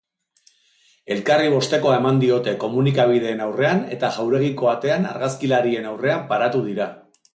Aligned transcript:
Elkarri 1.15 1.51
bostekoa 1.55 1.97
eman 1.99 2.17
diote 2.23 2.55
komunikabideen 2.63 3.43
aurrean 3.49 3.83
eta 3.97 4.09
jauregiko 4.19 4.71
atean 4.75 5.07
argazkilarien 5.11 5.91
aurrean 5.93 6.25
paratu 6.33 6.65
dira. 6.73 6.89